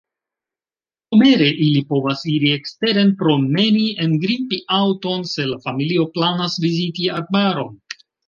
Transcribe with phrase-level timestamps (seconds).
[1.09, 7.79] Somere ili povas iri eksteren promeni, engrimpi aŭton, se la familio planas viziti arbaron.